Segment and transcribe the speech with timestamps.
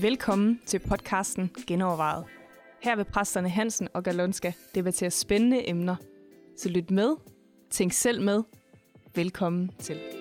[0.00, 2.24] Velkommen til podcasten Genovervejet.
[2.82, 5.96] Her vil præsterne Hansen og Galonska debattere spændende emner.
[6.56, 7.16] Så lyt med,
[7.70, 8.42] tænk selv med.
[9.14, 10.13] Velkommen til.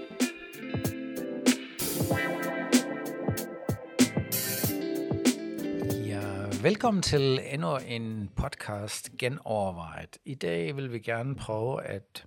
[6.64, 10.18] Velkommen til endnu en podcast genovervejet.
[10.26, 12.26] I dag vil vi gerne prøve at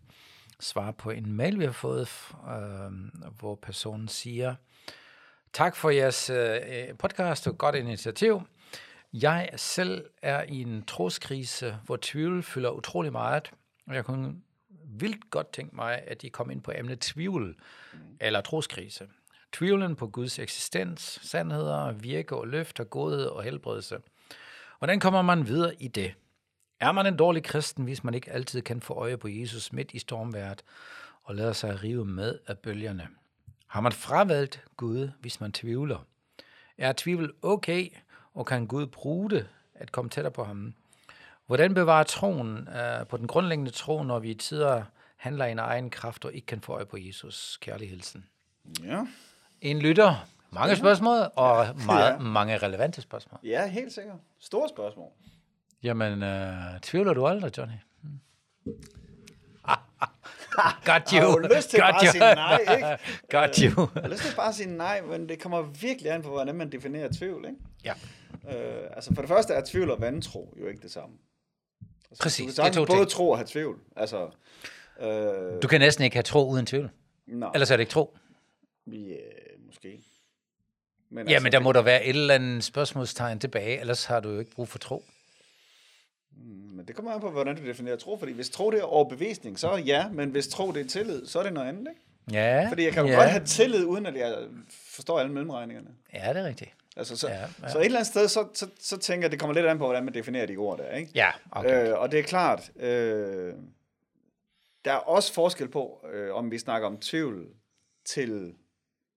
[0.61, 2.09] svare på en mail, vi har fået,
[2.49, 2.93] øh,
[3.39, 4.55] hvor personen siger,
[5.53, 8.43] tak for jeres øh, podcast og godt initiativ.
[9.13, 13.51] Jeg selv er i en troskrise, hvor tvivl fylder utrolig meget,
[13.87, 14.37] og jeg kunne
[14.85, 17.57] vildt godt tænke mig, at I kom ind på emnet tvivl
[18.21, 19.09] eller troskrise.
[19.53, 23.97] Tvivlen på Guds eksistens, sandheder, virke og løfter, godhed og helbredelse.
[24.79, 26.15] Hvordan kommer man videre i det?
[26.81, 29.91] Er man en dårlig kristen, hvis man ikke altid kan få øje på Jesus midt
[29.93, 30.63] i stormværet
[31.23, 33.09] og lader sig rive med af bølgerne?
[33.67, 35.99] Har man fravalgt Gud, hvis man tvivler?
[36.79, 37.89] Er tvivl okay,
[38.35, 40.75] og kan Gud bruge det at komme tættere på ham?
[41.47, 44.83] Hvordan bevare troen uh, på den grundlæggende tro, når vi i tider
[45.17, 47.59] handler i en egen kraft og ikke kan få øje på Jesus?
[47.61, 48.27] Kærlig hilsen.
[48.83, 49.07] Ja.
[49.61, 50.29] En lytter.
[50.61, 52.19] Mange spørgsmål, og meget, ja.
[52.19, 53.41] mange relevante spørgsmål.
[53.45, 54.17] Ja, helt sikkert.
[54.41, 55.09] Store spørgsmål.
[55.83, 57.75] Jamen, uh, tvivler du aldrig, Johnny?
[58.03, 58.21] Hmm.
[60.85, 61.17] Got you.
[61.17, 62.07] Jeg har jo lyst til Got bare you.
[62.07, 62.99] at sige nej, ikke?
[63.39, 63.89] Got you.
[63.95, 66.55] Jeg har lyst til bare at sige nej, men det kommer virkelig an på, hvordan
[66.55, 67.59] man definerer tvivl, ikke?
[67.85, 67.95] ja,
[68.49, 71.17] Øh, altså for det første er tvivl og vantro jo ikke det samme.
[72.11, 73.11] Altså, Præcis, Du kan det er både ting.
[73.11, 73.79] tro og have tvivl.
[73.97, 74.29] Altså,
[75.01, 76.91] øh, du kan næsten ikke have tro uden tvivl.
[77.27, 78.17] nå, Ellers er det ikke tro.
[78.87, 79.17] ja,
[79.67, 80.03] måske.
[81.11, 84.31] Men Ja, men der må der være et eller andet spørgsmålstegn tilbage, ellers har du
[84.31, 85.05] jo ikke brug for tro.
[86.77, 89.59] Men det kommer an på, hvordan du definerer tro, fordi hvis tro det er overbevisning,
[89.59, 92.01] så ja, men hvis tro det er tillid, så er det noget andet, ikke?
[92.33, 93.17] Ja, Fordi jeg kan jo ja.
[93.17, 94.37] godt have tillid, uden at jeg
[94.95, 95.89] forstår alle mellemregningerne.
[96.15, 96.71] Ja, det er rigtigt.
[96.97, 97.41] Altså, så, ja.
[97.41, 97.69] ja.
[97.69, 99.85] så et eller andet sted, så, så, så tænker jeg, det kommer lidt an på,
[99.85, 101.11] hvordan man definerer de ord der, ikke?
[101.15, 101.89] Ja, okay.
[101.89, 103.55] Øh, og det er klart, øh,
[104.85, 107.47] der er også forskel på, øh, om vi snakker om tvivl
[108.05, 108.55] til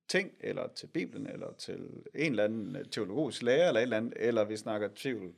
[0.10, 1.80] ting, eller til Bibelen, eller til
[2.16, 5.34] en eller anden øh, teologisk lære, eller et eller andet, eller vi snakker tvivl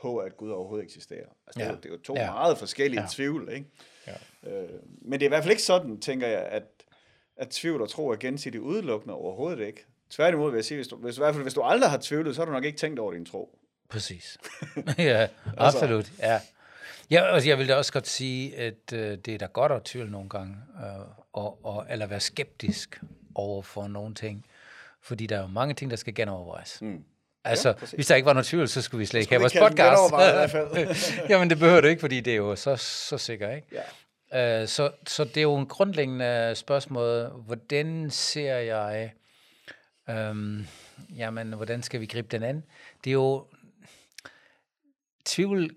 [0.00, 1.26] på, at Gud overhovedet eksisterer.
[1.46, 1.70] Altså, det, er Ja.
[1.70, 2.24] jo, det er jo to Ja.
[2.24, 2.32] ja.
[2.32, 3.04] meget forskellige Ja.
[3.04, 3.08] ja.
[3.10, 3.66] tvivl, ikke?
[4.06, 4.52] Ja.
[4.62, 4.68] Øh,
[5.02, 6.62] men det er i hvert fald ikke sådan, tænker jeg, at,
[7.36, 9.84] at tvivl og tro er gensidigt udelukkende overhovedet ikke.
[10.10, 12.34] Tværtimod vil jeg sige, hvis du, hvis, i hvert fald hvis du aldrig har tvivlet,
[12.34, 13.58] så har du nok ikke tænkt over din tro.
[13.88, 14.38] Præcis.
[14.98, 16.12] ja, absolut.
[16.18, 16.40] Ja.
[17.10, 19.82] Ja, og jeg vil da også godt sige, at øh, det er da godt at
[19.84, 23.00] tvivle nogle gange, øh, og, og, eller være skeptisk
[23.38, 24.46] over for nogle ting,
[25.02, 26.82] fordi der er jo mange ting, der skal genovervejes.
[26.82, 27.04] Mm.
[27.44, 27.94] Altså, ja, præcis.
[27.94, 31.28] hvis der ikke var noget tvivl, så skulle vi slet ikke have vores podcast.
[31.30, 33.68] Jamen, det behøver du ikke, fordi det er jo så, så sikkert, ikke?
[34.32, 34.62] Ja.
[34.62, 39.12] Øh, så, så det er jo en grundlæggende spørgsmål, hvordan ser jeg,
[40.10, 40.66] øhm,
[41.16, 42.64] jamen, hvordan skal vi gribe den an?
[43.04, 43.46] Det er jo,
[45.24, 45.70] tvivl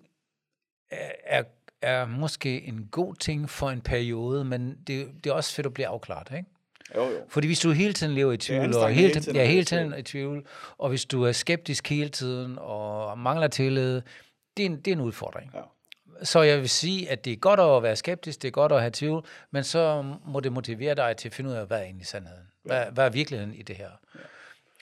[0.92, 1.44] er, er,
[1.82, 5.74] er måske en god ting for en periode, men det, det er også fedt at
[5.74, 6.50] blive afklaret, ikke?
[6.96, 7.20] Jo, jo.
[7.30, 9.94] Fordi hvis du hele tiden lever i tvivl, og hele, hele tiden, ja, hele tiden
[10.00, 14.02] i tvivl, og hvis du er skeptisk hele tiden, og mangler tillid,
[14.58, 15.52] det er en, det er en udfordring.
[15.56, 15.62] Ja.
[16.24, 18.80] Så jeg vil sige, at det er godt at være skeptisk, det er godt at
[18.80, 21.84] have tvivl, men så må det motivere dig til at finde ud af, hvad er
[21.84, 22.44] egentlig sandheden?
[22.64, 23.90] Hvad, hvad er virkeligheden i det her?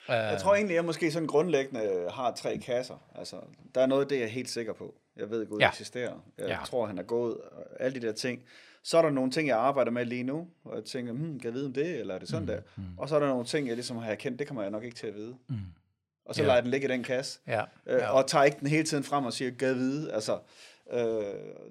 [0.08, 2.94] Jeg tror egentlig, at jeg måske sådan grundlæggende har tre kasser.
[3.18, 3.36] Altså,
[3.74, 4.94] der er noget af det, jeg er helt sikker på.
[5.16, 5.64] Jeg ved, at Gud Ja.
[5.64, 5.70] ja.
[5.70, 6.12] eksisterer.
[6.38, 6.52] Jeg Ja.
[6.52, 6.58] ja.
[6.66, 7.30] tror, han er god.
[7.36, 8.42] og Alle de der ting.
[8.88, 11.44] Så er der nogle ting, jeg arbejder med lige nu, og jeg tænker, hmm, kan
[11.44, 12.46] jeg vide om det, eller er det sådan mm.
[12.46, 12.60] der?
[12.96, 14.96] Og så er der nogle ting, jeg ligesom har erkendt, det kommer jeg nok ikke
[14.96, 15.36] til at vide.
[15.48, 15.56] Mm.
[16.24, 16.48] Og så Ja.
[16.48, 17.40] lader den ligge i den kasse.
[17.46, 18.08] Ja, Øh, ja.
[18.10, 20.12] Og tager ikke den hele tiden frem og siger, gad vide.
[20.12, 20.38] Altså,
[20.92, 21.00] øh,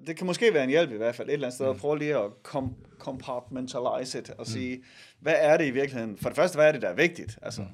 [0.06, 1.70] det kan måske være en hjælp i hvert fald et eller andet sted, mm.
[1.70, 4.84] at prøve lige at kom, compartmentalize it, og sige,
[5.20, 6.18] hvad er det i virkeligheden?
[6.18, 7.38] For det første, hvad er det, der er vigtigt?
[7.42, 7.66] Altså, Mm.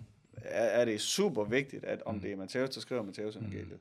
[0.45, 3.79] er, er det super vigtigt, at om det er Matthæus, der skriver Matthæus evangeliet,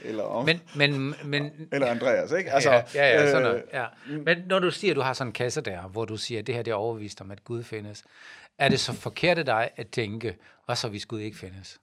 [0.00, 2.52] eller om, Men, men, men eller Andreas, ikke?
[2.52, 3.64] Altså, ja, ja, ja, sådan øh, noget.
[3.72, 3.86] Ja.
[4.24, 6.46] Men når du siger, at du har sådan en kasse der, hvor du siger, at
[6.46, 8.04] det her det er overvist om, at Gud findes,
[8.58, 10.36] er det så forkert af dig at tænke,
[10.66, 11.80] hvad så hvis Gud ikke findes?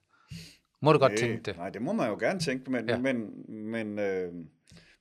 [0.82, 1.56] Må du godt tænke det?
[1.56, 2.98] Nej, det må man jo gerne tænke, men, ja.
[2.98, 4.32] men, men, øh,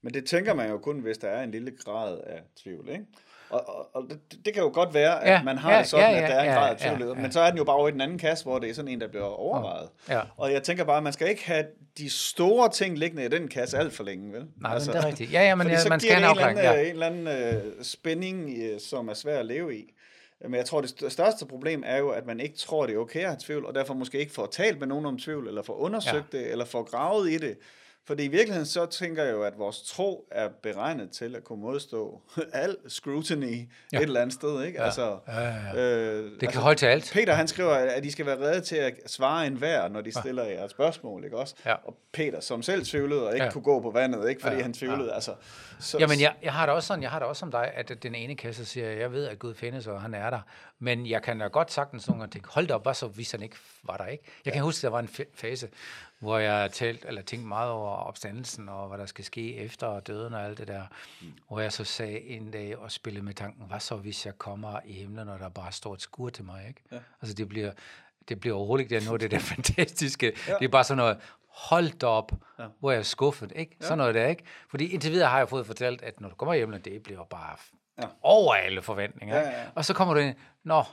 [0.02, 3.06] men det tænker man jo kun, hvis der er en lille grad af tvivl, ikke?
[3.50, 5.78] Og, og, og det, det kan jo godt være, at Ja, ja, man har ja,
[5.80, 7.22] det sådan, ja, at der er en ja, grad af ja, tvivl, ja.
[7.22, 8.92] men så er den jo bare over i den anden kasse, hvor det er sådan
[8.92, 9.90] en, der bliver overvejet.
[10.10, 10.22] Ja.
[10.38, 11.66] Og jeg tænker bare, at man skal ikke have
[11.98, 14.46] de store ting liggende i den kasse alt for længe, vel?
[14.62, 15.34] Nej, men det er rigtigt.
[15.34, 16.60] Ja, ja, men ja, så man skal have en afklaring.
[16.60, 16.82] anden, Ja.
[16.86, 19.94] en eller anden øh, spænding, øh, som er svær at leve i.
[20.42, 23.00] Men jeg tror, det st- største problem er jo, at man ikke tror, det er
[23.00, 25.62] okay at have tvivl, og derfor måske ikke får talt med nogen om tvivl, eller
[25.64, 26.38] får undersøgt ja.
[26.38, 27.58] det, eller får gravet i det,
[28.08, 31.62] Fordi i virkeligheden så tænker jeg jo, at vores tro er beregnet til at kunne
[31.62, 32.22] modstå
[32.54, 33.98] al scrutiny ja.
[33.98, 34.64] et eller andet sted.
[34.64, 34.80] Ikke?
[34.80, 34.86] Ja.
[34.86, 35.76] Altså, Ja, ja, ja.
[35.76, 37.10] Øh, Det kan altså, holde til alt.
[37.14, 40.12] Peter han skriver, at de skal være redde til at svare en hver, når de
[40.20, 41.24] stiller jer et spørgsmål.
[41.24, 41.56] Ikke også?
[41.66, 41.74] Ja.
[41.74, 43.46] Og Peter, som selv tvivlede og ikke Ja.
[43.46, 43.52] ja.
[43.52, 44.64] kunne gå på vandet, ikke fordi Ja, ja.
[44.64, 45.10] han tvivlede.
[45.10, 45.14] ja.
[45.16, 45.34] Altså,
[45.80, 48.04] så, Jamen, jeg, jeg har det også sådan, jeg har det også som dig, at
[48.04, 50.40] den ene kasse siger, jeg ved, at Gud findes, og han er der.
[50.80, 53.32] Men jeg kan da godt sagtens nogle gange tænke, hold da op, hvad så, hvis
[53.32, 54.24] han ikke var der, ikke?
[54.46, 55.68] Jeg kan huske, der var en fa- fase,
[56.20, 60.34] hvor jeg talt, eller tænkte meget over opstandelsen, og hvad der skal ske efter døden
[60.34, 60.84] og alt det der.
[61.22, 61.34] Mm.
[61.48, 64.80] Hvor jeg så sagde en dag og spillede med tanken, hvad så, hvis jeg kommer
[64.86, 66.82] i himlen, og der bare står et skur til mig, ikke?
[66.92, 66.98] Ja.
[67.22, 67.72] Altså, det bliver,
[68.30, 70.34] det bliver overhovedet ikke det, noget det der fantastiske.
[70.48, 70.54] Ja.
[70.54, 71.18] Det er bare sådan noget,
[71.48, 72.66] hold da op, ja.
[72.80, 73.76] hvor jeg er skuffet, ikke?
[73.82, 73.86] Ja.
[73.86, 74.44] Sådan noget der, ikke?
[74.70, 77.56] Fordi indtil videre har jeg fået fortalt, at når du kommer hjem, det bliver bare
[78.02, 78.08] ja.
[78.22, 79.36] over alle forventninger.
[79.36, 79.66] Ja, ja, ja.
[79.76, 80.84] Og så kommer du ind, nå,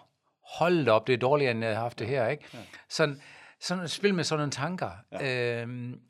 [0.46, 2.44] hold da op, det er dårligere, end jeg har haft det her, ikke?
[2.55, 2.58] Ja.
[2.88, 3.23] Sådan,
[3.61, 5.62] sådan spil med sådan nogle tanker, ja.
[5.62, 6.00] øhm,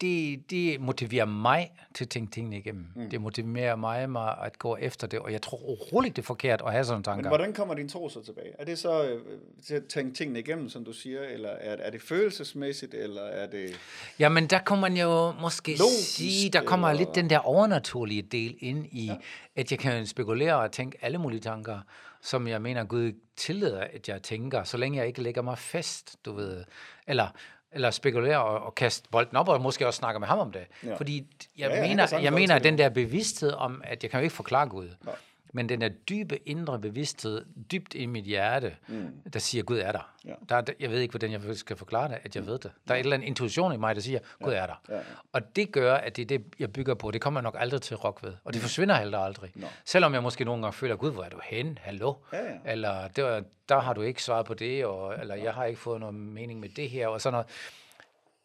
[0.00, 2.86] det, det motiverer mig til at tænke tingene igennem.
[2.96, 3.10] Mm.
[3.10, 6.62] Det motiverer mig, mig at gå efter det, og jeg tror roligt, det er forkert
[6.66, 7.22] at have sådan nogle tanker.
[7.22, 8.50] Men hvordan kommer din tro så tilbage?
[8.58, 9.20] Er det så øh,
[9.66, 13.46] til at tænke tingene igennem, som du siger, eller er, er det følelsesmæssigt, eller er
[13.46, 13.70] det...
[14.18, 18.22] Jamen, der kunne man jo måske Logisk, sige, der kommer eller- lidt den der overnaturlige
[18.22, 19.16] del ind i, ja.
[19.56, 21.78] at jeg kan spekulere og tænke alle mulige tanker,
[22.22, 26.16] som jeg mener, Gud tillader, at jeg tænker, så længe jeg ikke lægger mig fast,
[26.24, 26.64] du ved.
[27.06, 27.28] Eller,
[27.72, 30.66] eller spekulere og, og kaste bolden op, og måske også snakke med ham om det.
[30.84, 30.96] Ja.
[30.96, 31.26] Fordi
[31.58, 34.36] jeg Ja, mener, jeg mener, at den der bevidsthed om, at jeg kan jo ikke
[34.36, 35.14] forklare Gud, Nej.
[35.52, 39.30] Men den der dybe indre bevidsthed, dybt i mit hjerte, mm.
[39.32, 40.14] der siger, Gud er der.
[40.24, 40.34] Ja.
[40.48, 42.70] der er, jeg ved ikke, hvordan jeg skal forklare det, at jeg ved det.
[42.88, 44.82] Der er et eller andet intuition i mig, der siger, Gud er der.
[44.88, 45.02] Ja, ja.
[45.32, 47.10] Og det gør, at det er det, jeg bygger på.
[47.10, 48.34] Det kommer jeg nok aldrig til at rokke ved.
[48.44, 49.50] Og det forsvinder heller aldrig.
[49.54, 49.66] Nå.
[49.84, 51.76] Selvom jeg måske nogle gange føler, Gud, hvor er du henne?
[51.80, 52.14] Hallo?
[52.32, 52.72] Ja, ja.
[52.72, 55.80] Eller det var, der har du ikke svaret på det, og, eller jeg har ikke
[55.80, 57.46] fået nogen mening med det her, og sådan noget.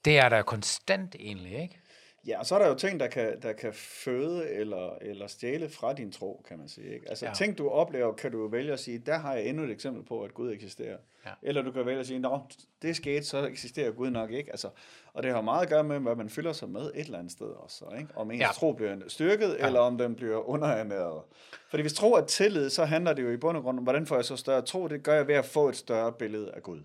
[0.06, 1.79] Det er der konstant egentlig, ikke?
[2.27, 5.69] Ja, og så er der jo ting, der kan, der kan føde eller, eller stjæle
[5.69, 6.93] fra din tro, kan man sige.
[6.93, 7.09] Ikke?
[7.09, 7.31] Altså Ja.
[7.33, 10.21] ting, du oplever, kan du vælge at sige, der har jeg endnu et eksempel på,
[10.23, 10.97] at Gud eksisterer.
[11.25, 11.31] Ja.
[11.41, 12.39] Eller du kan vælge at sige, nå,
[12.81, 14.51] det skete, så eksisterer Gud nok ikke.
[14.51, 14.69] Altså,
[15.13, 17.31] og det har meget at gøre med, hvad man fylder sig med et eller andet
[17.31, 17.85] sted også.
[17.97, 18.09] Ikke?
[18.15, 18.47] Om ens Ja.
[18.53, 19.67] tro bliver styrket, ja.
[19.67, 21.21] eller om den bliver underernæret.
[21.69, 24.05] Fordi hvis tro er tillid, så handler det jo i bund og grund om, hvordan
[24.05, 24.87] får jeg så større tro?
[24.87, 26.81] Det gør jeg ved at få et større billede af Gud.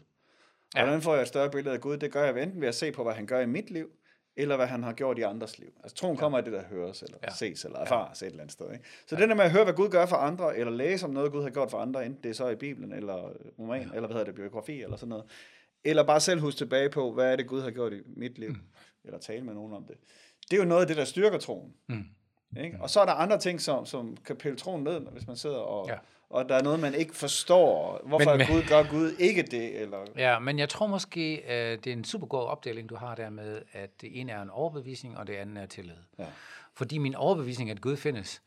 [0.77, 0.85] Ja.
[0.85, 1.97] Hvordan får jeg et større billede af Gud?
[1.97, 3.91] Det gør jeg enten ved at se på, hvad han gør i mit liv,
[4.39, 5.73] eller hvad han har gjort i andres liv.
[5.83, 7.29] Altså troen kommer af det, der høres, eller Ja.
[7.31, 7.35] ja.
[7.35, 8.27] ses, eller erfares ja.
[8.27, 8.73] et eller andet sted.
[8.73, 8.85] Ikke?
[9.07, 9.21] Så ja.
[9.21, 11.43] det der med at høre, hvad Gud gør for andre, eller læse om noget, Gud
[11.43, 13.87] har gjort for andre, enten det er så i Bibelen, eller roman, ja.
[13.87, 15.25] eller hvad hedder det, biografi, eller sådan noget.
[15.85, 18.51] Eller bare selv huske tilbage på, hvad er det, Gud har gjort i mit liv,
[18.51, 18.61] mm.
[19.05, 19.97] eller tale med nogen om det.
[20.51, 21.75] Det er jo noget af det, der styrker troen.
[21.89, 22.05] Mm.
[22.57, 22.77] Ikke?
[22.81, 25.57] Og så er der andre ting, som, som kan pille troen ned, hvis man sidder
[25.57, 25.95] og, Ja.
[26.31, 28.01] og der er noget, man ikke forstår.
[28.07, 29.81] Hvorfor Men- men, Gud gør Gud ikke det?
[29.81, 33.15] Eller, Ja, men jeg tror måske, at det er en super god opdeling, du har
[33.15, 35.95] der med, at det ene er en overbevisning, og det andet er tillid.
[36.19, 36.25] Ja.
[36.75, 38.43] Fordi min overbevisning, at Gud findes,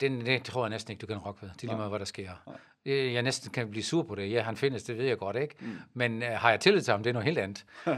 [0.00, 1.50] den, det tror jeg næsten ikke, du kan rokke ved.
[1.54, 2.30] Det er lige meget, hvad der sker.
[2.86, 4.30] Øh, Jeg næsten kan blive sur på det.
[4.30, 5.54] Ja, han findes, det ved jeg godt, ikke?
[5.60, 5.76] Mm.
[5.94, 7.64] Men uh, har jeg tillid til ham, det er noget helt andet.
[7.86, 7.92] ja.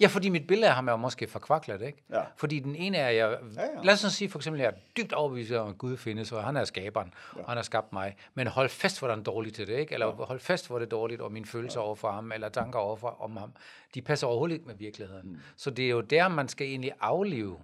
[0.00, 2.02] Ja, fordi mit billede af ham er måske forkvaklet, ikke?
[2.10, 2.20] Ja.
[2.36, 3.68] Fordi den ene er, jeg, Ja, ja.
[3.84, 6.44] lad os så sige for eksempel, jeg er dybt overbevist om, at Gud findes, og
[6.44, 7.40] han er skaberen, ja.
[7.42, 8.16] og han har skabt mig.
[8.34, 9.94] Men hold fast, hvor han er dårlig til det, ikke?
[9.94, 11.86] Eller hold fast, hvor det er dårligt, og mine følelser ja.
[11.86, 13.52] over for ham, eller tanker over for, om ham,
[13.94, 15.28] de passer overhovedet ikke med virkeligheden.
[15.32, 15.38] Mm.
[15.56, 17.58] Så det er jo der, man skal egentlig aflive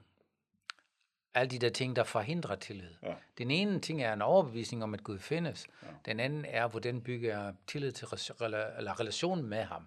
[1.35, 2.91] alle de der ting, der forhindrer tillid.
[3.03, 3.15] Ja.
[3.39, 5.67] Den ene ting er en overbevisning om, at Gud findes.
[5.83, 5.89] Ja.
[6.07, 8.09] Den anden er, hvordan bygger jeg tillid til
[8.41, 9.87] eller relationen med ham.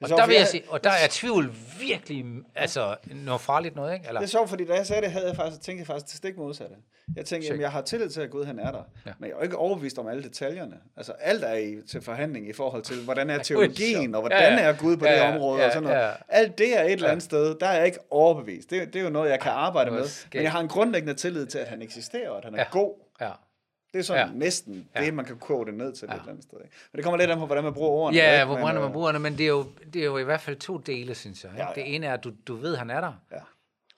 [0.00, 0.04] Ja.
[0.04, 2.24] Og sjovt, der vil jeg jeg- sige, og der er tvivl virkelig,
[2.54, 4.04] altså, noget farligt noget, ikke?
[4.08, 6.06] Eller, Det er sjovt, fordi da jeg sagde det, havde jeg faktisk, tænkte jeg faktisk
[6.06, 6.74] til stik modsatte.
[7.16, 8.78] Jeg tænkte, jamen, jeg har tillid til, at Gud han er der.
[8.78, 8.82] Ja.
[9.06, 9.12] Ja.
[9.18, 10.76] Men jeg er jo ikke overbevist om alle detaljerne.
[10.96, 14.62] Altså alt er i, til forhandling i forhold til, hvordan er teologien, og hvordan Ja,
[14.64, 14.68] ja.
[14.68, 15.34] er Gud på Ja, det ja.
[15.34, 16.02] område, Ja, og sådan noget.
[16.02, 16.10] ja.
[16.28, 18.70] Alt det er et eller andet sted, der er jeg ikke overbevist.
[18.70, 20.04] Det, det er jo noget, jeg kan arbejde med.
[20.34, 22.66] Men jeg har en grundlæggende tillid til, at han eksisterer, og at han er Ja.
[22.70, 22.94] god.
[23.20, 23.30] ja.
[23.94, 24.32] Det er sådan Ja.
[24.32, 24.38] ja.
[24.38, 25.00] næsten Ja.
[25.04, 26.14] det, man kan koge det ned til ja.
[26.14, 26.58] et eller andet sted.
[26.64, 26.76] Ikke?
[26.92, 28.18] Men det kommer lidt an på, hvordan man bruger ordene.
[28.18, 28.44] Ja, ikke?
[28.44, 30.22] hvor Men, brænder man øh, bruger det, men det er, jo, det er jo i
[30.22, 31.52] hvert fald to dele, synes jeg.
[31.52, 31.62] Ikke?
[31.62, 31.74] Ja, ja.
[31.74, 33.12] Det ene er, at du, du ved, han er der.
[33.32, 33.36] Ja.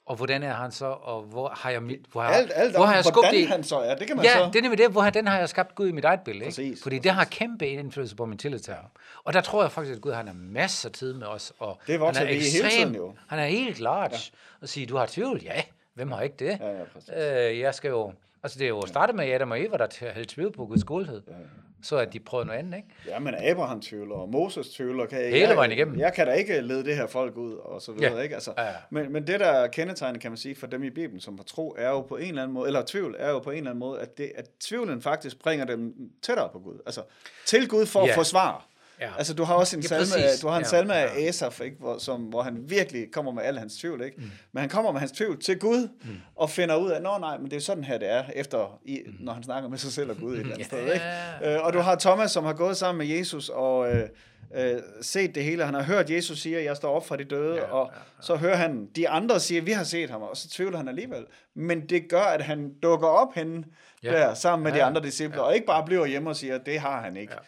[0.07, 2.85] Og hvordan er han så, og hvor har jeg mit, hvor har, Alt, alt hvor
[2.85, 3.49] har jeg hvordan det?
[3.49, 4.47] han så er, det kan man Ja, så...
[4.53, 6.45] det er nemlig det, hvor han- den har jeg skabt Gud i mit eget billede.
[6.45, 6.51] Ikke?
[6.57, 7.03] Præcis, Fordi præcis.
[7.03, 8.85] det har kæmpe indflydelse på min tillid til ham.
[9.25, 11.53] Og der tror jeg faktisk, at Gud han har masser af tid med os.
[11.59, 13.15] Og Det vokser han er vi hele tiden jo.
[13.29, 14.11] Han er helt large.
[14.13, 14.19] Ja.
[14.61, 15.41] Og sige, du har tvivl?
[15.43, 15.63] Ja,
[15.95, 16.59] hvem har ikke det?
[16.61, 17.11] Ja, ja, præcis.
[17.17, 18.13] øh, jeg skal jo...
[18.47, 21.23] Altså, det er jo startet med Adam og Eva, der havde tvivl på Guds godhed.
[21.29, 21.39] Ja, ja.
[21.83, 22.89] Så at de prøvede noget andet, ikke?
[23.09, 25.07] Ja, men Abraham tvivler, og Moses tvivler.
[25.07, 25.99] Kan jeg, Hele jeg, vejen igennem.
[25.99, 28.21] Jeg kan da ikke lede det her folk ud, og så videre, Ja.
[28.23, 28.35] ikke?
[28.35, 28.73] Altså, Ja, ja.
[28.91, 31.45] Men, men det, der er kendetegnet, kan man sige, for dem i Bibelen, som har
[31.45, 33.71] tro, er jo på en eller anden måde, eller tvivl, er jo på en eller
[33.71, 36.79] anden måde, at, det, at tvivlen faktisk bringer dem tættere på Gud.
[36.87, 37.03] Altså,
[37.47, 38.09] til Gud for Ja.
[38.09, 38.67] at få svar.
[39.01, 39.11] Ja.
[39.19, 40.41] Altså, du har også en Ja, salme, præcis.
[40.41, 41.29] du har en Ja, salme af ja.
[41.29, 41.77] Asaf, ikke?
[41.81, 44.17] Hvor, som, hvor han virkelig kommer med al hans tvivl, ikke?
[44.19, 44.31] Mm.
[44.53, 46.11] Men han kommer med hans tvivl til Gud, mm.
[46.37, 48.79] og finder ud af, nå nej, men det er jo sådan her, det er, efter,
[48.85, 49.13] i, mm.
[49.21, 51.55] når han snakker med sig selv og Gud et eller andet sted, ikke?
[51.57, 54.09] Øh, og du har Thomas, som har gået sammen med Jesus, og øh,
[54.57, 55.65] øh, set det hele.
[55.65, 57.99] Han har hørt Jesus sige, jeg står op fra de døde, Ja, ja, og ja,
[57.99, 58.23] ja, ja.
[58.23, 61.25] så hører han de andre sige, vi har set ham, og så tvivler han alligevel.
[61.55, 63.65] Men det gør, at han dukker op henne
[64.03, 64.13] Ja.
[64.13, 64.19] ja.
[64.19, 64.89] der, sammen med Ja, de ja.
[64.89, 67.33] andre disciple, og ikke bare bliver hjemme og siger, det har han ikke.
[67.33, 67.39] Ja.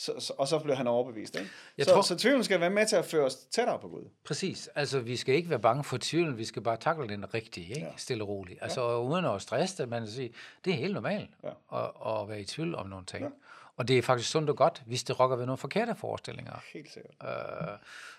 [0.00, 1.36] Så, så, og så bliver han overbevist.
[1.36, 1.50] Ikke?
[1.78, 4.02] Jeg så, tror- så tvivlen skal være med til at føre os tættere på Gud.
[4.24, 4.68] Præcis.
[4.74, 7.80] Altså, vi skal ikke være bange for tvivlen, vi skal bare takle den rigtige, ikke?
[7.86, 7.92] Ja.
[7.96, 8.58] Stille og roligt.
[8.62, 9.00] Altså, ja.
[9.00, 10.32] uden at stresse det, man kan sige,
[10.64, 11.78] det er helt normalt Ja.
[11.84, 13.22] at, at være i tvivl om nogle ting.
[13.24, 13.30] Ja.
[13.76, 16.62] Og det er faktisk sundt og godt, hvis det rokker ved nogle forkerte forestillinger.
[16.74, 17.14] Helt sikkert.
[17.24, 17.68] Øh,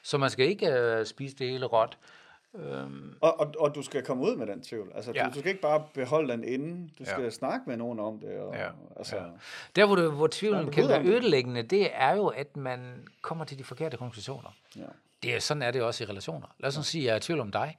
[0.03, 1.97] så man skal ikke øh, spise det hele råt.
[2.55, 4.91] Øhm, Og, og, og du skal komme ud med den tvivl.
[4.95, 5.19] Altså, Ja.
[5.23, 5.29] ja.
[5.29, 6.89] du, du skal ikke bare beholde den inde.
[6.99, 7.23] Du skal Ja.
[7.23, 7.29] ja.
[7.29, 8.39] snakke med nogen om det.
[8.39, 8.67] Og, Ja.
[8.97, 9.21] Altså, Ja.
[9.75, 13.57] Der, hvor, det, hvor tvivlen kan være ødelæggende, det er jo, at man kommer til
[13.59, 14.49] de forkerte konklusioner.
[14.75, 14.81] ja.
[15.23, 16.47] Det er, sådan er det også i relationer.
[16.59, 17.77] Lad os nu sige, at jeg er i tvivl om dig,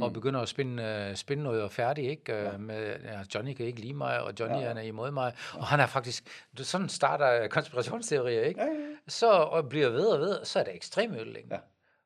[0.00, 0.12] og Mm.
[0.12, 2.34] begynder at spinde, øh, spinde noget og færdig, ikke?
[2.34, 2.56] Ja.
[2.58, 4.66] Med, ja, Johnny kan ikke lide mig, og Johnny ja.
[4.68, 8.60] han er imod mig, og han er faktisk, sådan starter konspirationsteorier, ikke?
[8.60, 8.86] Ja, ja, ja.
[9.08, 11.54] Så og bliver ved og ved, så er det ekstremt ødelæggende.
[11.54, 11.60] Ja.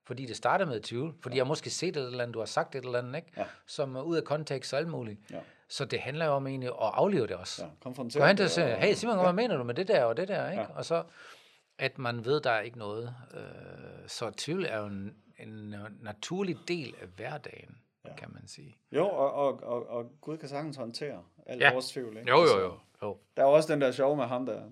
[0.07, 1.39] Fordi det starter med tvivl, fordi ja.
[1.41, 3.33] jeg måske set et eller andet, du har sagt et eller andet, ikke?
[3.37, 3.45] Ja.
[3.67, 5.21] som er ud af kontekst og alt muligt.
[5.31, 5.41] Ja.
[5.69, 7.65] Så det handler jo om egentlig at aflive det også.
[7.65, 7.71] ja.
[7.83, 10.17] Konfrontere Gå hen til og sige, hey Simon, hvad mener du med det der og
[10.17, 10.63] det der, ikke?
[10.63, 10.69] Ja.
[10.75, 11.03] Og så,
[11.79, 13.15] at man ved, der er ikke noget.
[13.35, 13.41] Øh,
[14.07, 18.15] så tvivl er jo en, en naturlig del af hverdagen, ja.
[18.17, 18.77] kan man sige.
[18.93, 21.67] Jo, og, og, og, og Gud kan sagtens håndtere al Ja.
[21.67, 21.73] ja.
[21.73, 22.17] vores tvivl.
[22.17, 22.31] Ikke?
[22.31, 22.79] Jo, Altså, jo, jo.
[23.03, 23.19] jo.
[23.37, 24.63] Der er jo også den der sjov med ham, der,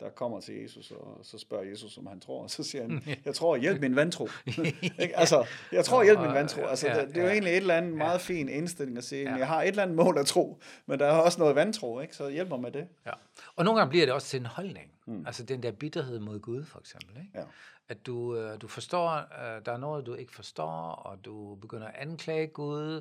[0.00, 3.02] der kommer til Jesus, og så spørger Jesus, om han tror, og så siger han,
[3.24, 4.28] jeg tror, hjælp min vantro.
[5.14, 6.62] Altså, jeg tror, hjælp min vantro.
[6.62, 9.46] Altså, det, det er jo egentlig et eller andet meget fin indstilling at sige, jeg
[9.46, 12.16] har et eller andet mål at tro, men der er også noget vantro, ikke?
[12.16, 12.88] så hjælp mig med det.
[13.06, 13.12] Ja.
[13.56, 14.92] Og nogle gange bliver det også til en holdning.
[15.06, 15.26] Mm.
[15.26, 17.16] Altså den der bitterhed mod Gud, for eksempel.
[17.16, 17.38] Ikke?
[17.38, 17.44] Ja.
[17.88, 21.86] At du, øh, du forstår, øh, der er noget, du ikke forstår, og du begynder
[21.86, 23.00] at anklage Gud,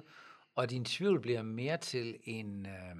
[0.55, 2.65] og din tvivl bliver mere til en...
[2.65, 2.95] Øh,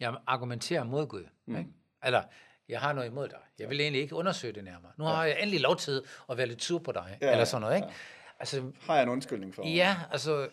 [0.00, 1.24] jeg argumenterer mod Gud.
[1.46, 1.56] Mm.
[1.56, 1.70] Ikke?
[2.04, 2.22] Eller,
[2.68, 3.38] jeg har noget imod dig.
[3.58, 4.92] Jeg vil egentlig ikke undersøge det nærmere.
[4.98, 7.18] Nu har jeg endelig lov til at være lidt sur på dig.
[7.20, 7.86] Ja, eller sådan noget, ikke?
[7.88, 7.92] ja.
[8.38, 9.66] Altså, Har jeg en undskyldning for?
[9.66, 10.48] Ja, altså,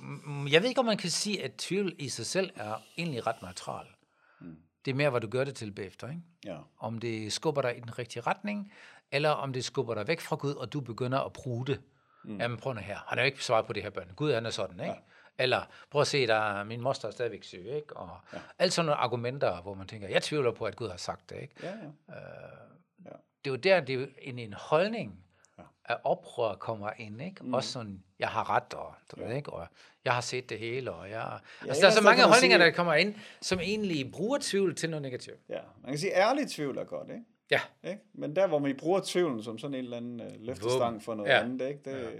[0.00, 3.26] mm, jeg ved ikke, om man kan sige, at tvivl i sig selv er egentlig
[3.26, 3.86] ret neutral.
[4.40, 4.56] Mm.
[4.84, 6.20] Det er mere, hvad du gør det til bagefter, ikke?
[6.44, 6.56] Ja.
[6.80, 8.72] Om det skubber dig i den rigtige retning,
[9.12, 11.80] eller om det skubber dig væk fra Gud, og du begynder at bruge det.
[12.24, 12.40] Mm.
[12.40, 12.98] Jamen, prøv nu her.
[13.08, 14.10] Han har jo ikke svaret på det her børn.
[14.16, 14.92] Gud, han er sådan, ikke?
[14.92, 14.98] Ja.
[15.38, 17.96] Eller, prøv at se, der er, min moster er stadigvæk syg, ikke?
[17.96, 18.38] Og ja.
[18.58, 21.40] alt sådan nogle argumenter, hvor man tænker, jeg tvivler på, at Gud har sagt det,
[21.42, 21.54] ikke?
[21.62, 21.68] Ja,
[23.04, 23.10] ja.
[23.44, 25.24] det er jo der, det er en, en holdning
[25.84, 27.44] af oprør kommer ind, ikke?
[27.44, 27.54] Mm.
[27.54, 29.52] Også sådan, jeg har ret, og, du ved, ikke?
[29.52, 29.66] og
[30.04, 31.38] jeg har set det hele, og jeg...
[31.62, 34.38] Ja, altså, der er ja, så mange holdninger, sige- der kommer ind, som egentlig bruger
[34.42, 35.38] tvivl til noget negativt.
[35.48, 35.60] ja.
[35.82, 37.24] Man kan sige, ærlig tvivl er godt, ikke?
[37.50, 38.02] Ja, ikke?
[38.14, 41.30] Men der, hvor man bruger tvivlen som sådan en eller anden øh, løftestang for noget
[41.30, 41.36] Ja.
[41.36, 41.42] ja.
[41.44, 41.80] andet, ikke?
[41.84, 42.10] Det, ja.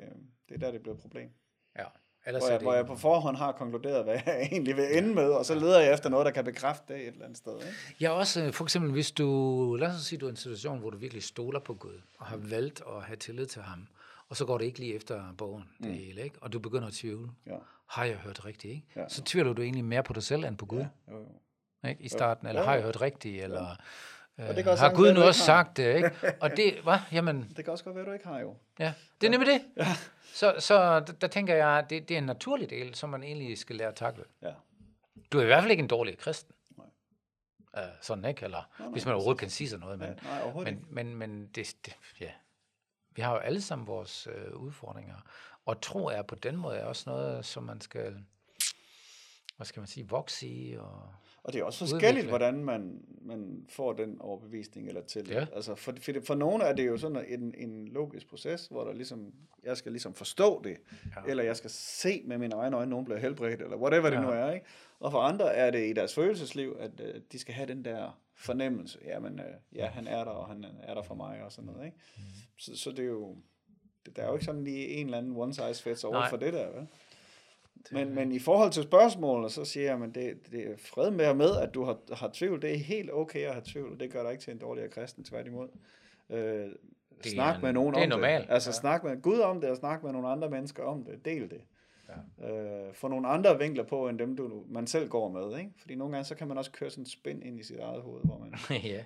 [0.48, 1.30] det er der, det bliver et problem.
[1.78, 1.84] ja.
[2.28, 5.30] Ellers Hvor jeg, hvor jeg på forhånd har konkluderet, hvad jeg egentlig vil ende med,
[5.30, 7.52] og så leder jeg efter noget, der kan bekræfte det et eller andet sted.
[7.56, 8.04] Ikke?
[8.06, 10.78] Er også, øh, for eksempel, hvis du, lad os sige, du er i en situation,
[10.78, 13.86] hvor du virkelig stoler på Gud, og har valgt at have tillid til ham,
[14.28, 16.36] og så går det ikke lige efter bogen, det hele, ikke?
[16.40, 17.28] Og du begynder at tvivle.
[17.46, 17.56] Ja.
[17.86, 18.86] Har jeg hørt rigtigt, ikke?
[18.96, 19.08] Ja.
[19.08, 20.78] Så tvivler du egentlig mere på dig selv, end på Gud,
[21.10, 21.16] Jo,
[21.84, 21.88] jo.
[21.88, 22.02] ikke?
[22.02, 22.76] I starten, eller Jo, har jo.
[22.76, 23.76] jeg hørt rigtigt, eller...
[24.38, 25.46] Og det Øh, kan også har Gud nu også har.
[25.64, 26.10] sagt det, ikke?
[26.40, 26.98] Og det, hvad?
[27.12, 28.56] Jamen, Det kan også godt være, du ikke har jo.
[28.78, 29.62] ja, det er nemlig det.
[29.76, 29.86] Ja.
[30.34, 33.58] Så, så der, der tænker jeg, det, det er en naturlig del, som man egentlig
[33.58, 34.24] skal lære at takle.
[34.42, 34.52] Ja.
[35.32, 36.54] Du er i hvert fald ikke en dårlig kristen.
[36.76, 36.86] Nej.
[37.84, 39.98] Uh, sådan ikke, eller nej, hvis man overhovedet kan sige sådan noget.
[39.98, 42.30] Men, Nej, overhovedet men, men, men det, det, ja.
[43.10, 45.14] vi har jo alle sammen vores øh, udfordringer.
[45.66, 48.24] Og tro er på den måde også noget, som man skal,
[49.58, 50.76] hvad skal man sige, vokse i.
[50.76, 51.02] Og,
[51.42, 51.94] Og det er også Udvikle.
[52.00, 55.28] forskelligt, hvordan man, man får den overbevisning eller til.
[55.30, 55.46] Ja.
[55.54, 58.84] Altså for, for, det- for nogle er det jo sådan en, en logisk proces, hvor
[58.84, 59.32] der ligesom,
[59.64, 60.76] jeg skal ligesom forstå det,
[61.16, 61.30] Ja.
[61.30, 64.22] eller jeg skal se med mine egne øjne, nogen bliver helbredt, eller whatever det Ja.
[64.22, 64.50] nu er.
[64.52, 64.66] Ikke?
[65.00, 68.20] Og for andre er det i deres følelsesliv, at øh, de skal have den der
[68.34, 71.70] fornemmelse, jamen øh, ja, han er der, og han er der for mig, og sådan
[71.72, 71.84] noget.
[71.86, 71.96] Ikke?
[72.16, 72.22] Mm.
[72.56, 73.36] Så, så det er jo,
[74.06, 76.30] det, der er jo ikke sådan lige en eller anden one size fits all Nej.
[76.30, 76.86] for det der, vel?
[77.92, 81.34] Men, men i forhold til spørgsmålet, så siger jeg, at det, det er fred med
[81.34, 82.62] med, at du har, har tvivl.
[82.62, 84.88] Det er helt okay at have tvivl, og det gør dig ikke til en dårligere
[84.88, 85.68] kristen, tværtimod.
[86.30, 86.68] Øh, er
[87.24, 88.52] snak en- med nogen det er om normalt, det.
[88.54, 88.72] Altså ja.
[88.74, 91.24] snak med Gud om det, og snak med nogle andre mennesker om det.
[91.24, 91.60] Del det.
[92.40, 92.50] Ja.
[92.50, 95.58] Øh, få nogle andre vinkler på, end dem, du, man selv går med.
[95.58, 95.70] Ikke?
[95.80, 98.02] Fordi nogle gange, så kan man også køre sådan en spænd ind i sit eget
[98.02, 98.54] hoved, hvor man...
[98.82, 99.04] ja.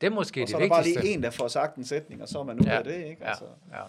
[0.00, 1.02] Det er måske og det så er der bare vigtigste.
[1.02, 3.04] lige en, der får sagt en sætning, og så er man ude Ja, af det.
[3.04, 3.24] Ikke?
[3.26, 3.82] Altså, Ja, ja.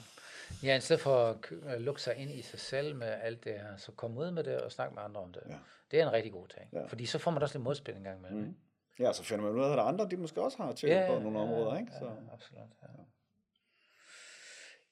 [0.63, 3.77] Ja, i stedet for at lukke sig ind i sig selv med alt det her,
[3.77, 5.43] så kom ud med det og snak med andre om det.
[5.49, 5.55] Ja.
[5.91, 6.69] Det er en rigtig god ting.
[6.73, 6.85] Ja.
[6.85, 8.39] Fordi så får man også lidt modspil en gang imellem.
[8.41, 8.55] Mm.
[8.99, 10.93] Ja, så finder man ud af, at der er andre, de måske også har tvivl
[10.93, 11.77] Ja, på nogle ja, områder.
[11.79, 11.91] Ikke?
[11.99, 12.61] Så, Ja, absolut.
[12.83, 12.87] Ja.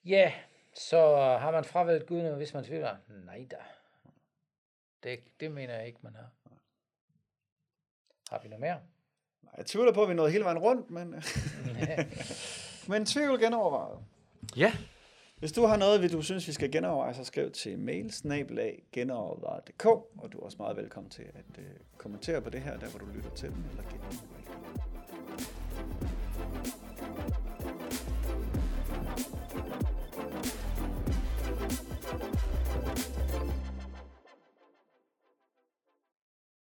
[0.06, 0.34] Ja,
[0.76, 2.96] så har man fravalgt Gud nu, hvis man tvivler.
[3.26, 3.56] Nej da.
[5.04, 6.30] Det, det mener jeg ikke, man har.
[8.30, 8.80] Har vi noget mere?
[9.44, 11.10] Nej, Jeg tvivler på, at vi nåede hele vejen rundt, men,
[12.90, 14.00] men tvivl genovervejet.
[14.56, 14.74] ja.
[15.44, 20.30] Hvis du har noget, du synes, vi skal genoverveje, så skriv til mailsnabelag genovervejet.dk, og
[20.32, 21.66] du er også meget velkommen til at øh,
[21.98, 24.02] kommentere på det her, der hvor du lytter til den, eller give.